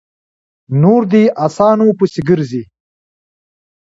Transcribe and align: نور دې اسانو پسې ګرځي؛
نور 0.81 1.01
دې 1.11 1.23
اسانو 1.45 1.87
پسې 1.97 2.21
ګرځي؛ 2.29 2.63